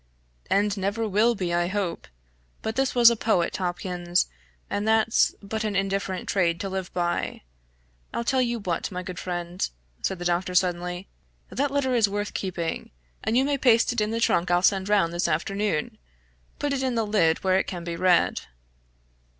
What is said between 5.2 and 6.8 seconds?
but an indifferent trade to